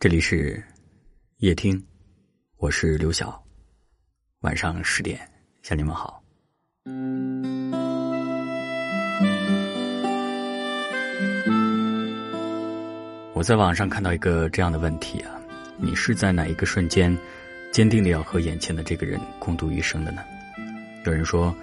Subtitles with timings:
[0.00, 0.64] 这里是
[1.40, 1.78] 夜听，
[2.56, 3.38] 我是刘晓。
[4.40, 5.20] 晚上十点
[5.60, 6.24] 向你们好。
[13.34, 15.38] 我在网上看到一个这样的问题啊：
[15.76, 17.14] 你是在哪一个瞬间
[17.70, 20.24] 坚定的要和眼前的这个人共度一生的呢？
[21.04, 21.54] 有人说，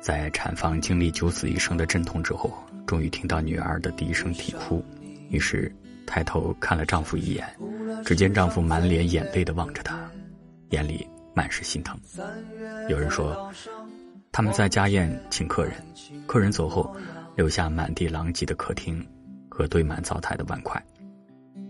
[0.00, 2.52] 在产房经历九死一生的阵痛之后，
[2.84, 4.84] 终于听到女儿的第一声啼哭，
[5.30, 5.72] 于是
[6.04, 7.48] 抬头看了丈夫一眼。
[8.04, 10.10] 只见丈夫满脸眼泪的望着她，
[10.70, 11.98] 眼里满是心疼。
[12.88, 13.52] 有人说，
[14.32, 15.74] 他们在家宴请客人，
[16.26, 16.94] 客人走后，
[17.36, 19.04] 留下满地狼藉的客厅
[19.48, 20.82] 和堆满灶台的碗筷。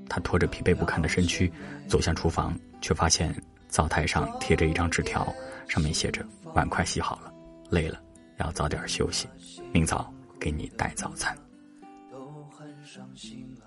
[0.08, 1.50] 她拖着疲惫不堪的身躯
[1.88, 3.34] 走向厨房，却发现
[3.68, 5.32] 灶台上贴着一张纸条，
[5.68, 7.32] 上面写着：“碗筷洗好了，
[7.70, 8.00] 累了
[8.38, 9.26] 要早点休息，
[9.72, 11.36] 明早给你带早餐。”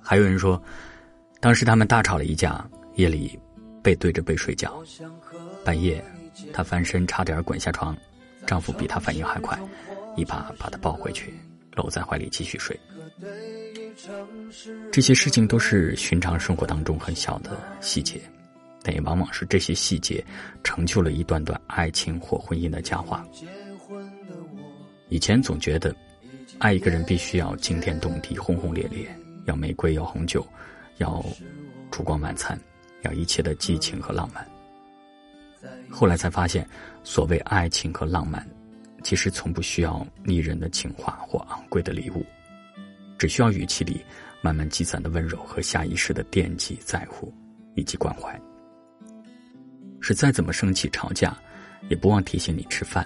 [0.01, 0.61] 还有人说。
[1.39, 3.39] 当时他们大吵了一架，夜里
[3.81, 4.83] 背对着背睡觉。
[5.63, 6.03] 半夜，
[6.51, 7.95] 她翻身差点滚下床，
[8.45, 9.57] 丈夫比她反应还快，
[10.17, 11.33] 一把把她抱回去，
[11.75, 12.77] 搂在怀里继续睡。
[14.91, 18.19] 这些事情都是寻常生活当中很小的细节，
[18.83, 20.23] 但也往往是这些细节
[20.63, 23.25] 成就了一段段爱情或婚姻的佳话。
[25.07, 25.95] 以前总觉得，
[26.59, 29.07] 爱一个人必须要惊天动地、轰轰烈烈，
[29.45, 30.45] 要玫瑰，要红酒。
[30.99, 31.25] 要
[31.91, 32.57] 烛光晚餐，
[33.01, 34.47] 要一切的激情和浪漫。
[35.89, 36.65] 后来才发现，
[37.03, 38.47] 所谓爱情和浪漫，
[39.03, 42.25] 其实从不需要腻人的情话或昂贵的礼物，
[43.17, 44.05] 只需要语气里
[44.41, 47.33] 慢慢积攒的温柔和下意识的惦记、在乎
[47.75, 48.39] 以及关怀。
[49.99, 51.37] 是再怎么生气吵架，
[51.89, 53.03] 也不忘提醒你吃饭；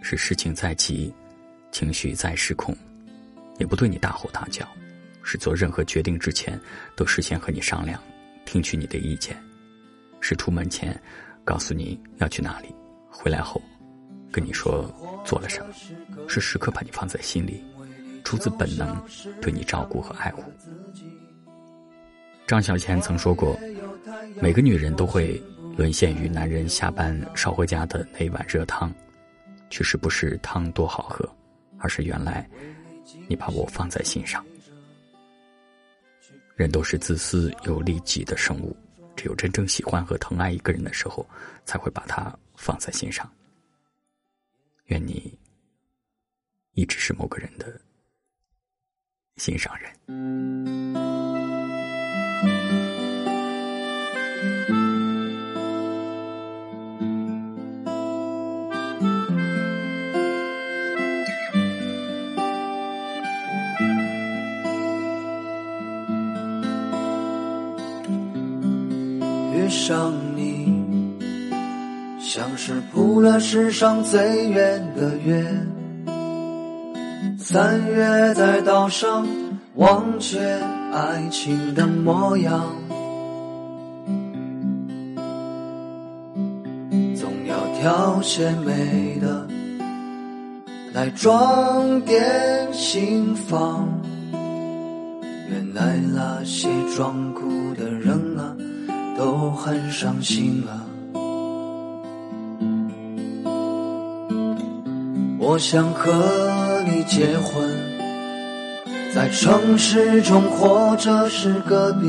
[0.00, 1.12] 是事情再急，
[1.72, 2.74] 情绪再失控，
[3.58, 4.66] 也不对你大吼大叫。
[5.28, 6.58] 是做任何决定之前，
[6.94, 8.00] 都事先和你商量，
[8.44, 9.34] 听取你的意见；
[10.20, 10.98] 是出门前，
[11.44, 12.72] 告诉你要去哪里，
[13.10, 13.60] 回来后，
[14.30, 14.88] 跟你说
[15.24, 15.74] 做了什么；
[16.28, 17.60] 是时刻把你放在心里，
[18.22, 18.96] 出自本能
[19.42, 20.44] 对你照顾和爱护。
[22.46, 23.58] 张小娴曾说过，
[24.40, 25.42] 每个女人都会
[25.76, 28.94] 沦陷于男人下班捎回家的那碗热汤，
[29.70, 31.28] 其实不是汤多好喝，
[31.78, 32.48] 而是原来
[33.26, 34.44] 你把我放在心上。
[36.56, 38.74] 人都是自私又利己的生物，
[39.14, 41.28] 只有真正喜欢和疼爱一个人的时候，
[41.66, 43.30] 才会把他放在心上。
[44.86, 45.38] 愿你
[46.72, 47.78] 一直是某个人的
[49.36, 51.35] 心上人。
[69.66, 70.72] 遇上你，
[72.20, 75.44] 像是铺了世上最远的月。
[77.36, 79.26] 三月在岛上
[79.74, 80.38] 忘却
[80.92, 82.64] 爱情的模样，
[87.16, 89.48] 总要挑些美的
[90.94, 93.88] 来装点心房。
[95.50, 98.35] 原来那些装酷的人。
[99.16, 100.84] 都很伤心啊！
[105.38, 106.12] 我想和
[106.86, 107.66] 你结婚，
[109.14, 112.06] 在城市中或者是隔壁。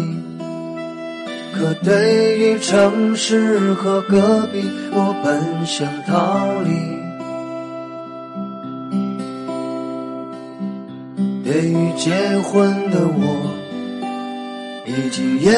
[1.54, 6.70] 可对于城市和隔壁，我本想逃离。
[11.44, 13.54] 对于结婚的我。
[14.90, 15.54] 已经厌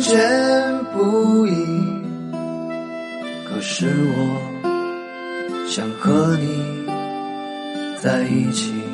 [0.00, 0.16] 倦
[0.94, 1.50] 不易，
[3.48, 4.40] 可是我
[5.68, 6.86] 想和你
[8.00, 8.93] 在一起。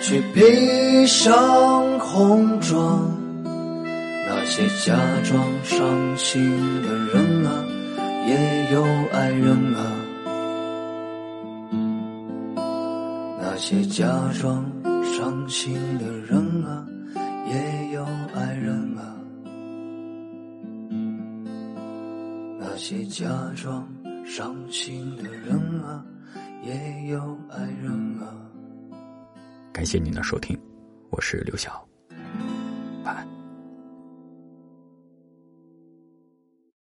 [0.00, 3.16] 去披上红妆。
[3.44, 6.42] 那些假装伤心
[6.82, 7.64] 的人啊，
[8.26, 8.82] 也有
[9.12, 9.80] 爱人啊。
[13.40, 14.06] 那些假
[14.40, 14.64] 装
[15.04, 16.86] 伤心的人啊，
[17.46, 18.04] 也有
[18.34, 19.14] 爱人啊。
[22.58, 23.86] 那些假装
[24.24, 25.60] 伤心的人
[29.80, 30.60] 感谢您的收听，
[31.08, 31.88] 我是刘晓，